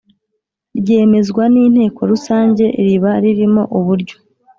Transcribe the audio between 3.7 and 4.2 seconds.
uburyo